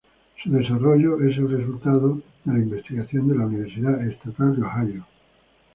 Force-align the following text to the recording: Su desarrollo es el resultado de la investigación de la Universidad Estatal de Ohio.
Su 0.43 0.51
desarrollo 0.51 1.21
es 1.21 1.37
el 1.37 1.47
resultado 1.47 2.15
de 2.43 2.51
la 2.51 2.57
investigación 2.57 3.27
de 3.27 3.35
la 3.35 3.45
Universidad 3.45 4.03
Estatal 4.07 4.55
de 4.55 4.63
Ohio. 4.63 5.05